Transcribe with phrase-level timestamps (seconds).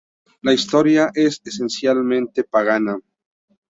[0.41, 2.97] La historia es esencialmente pagana.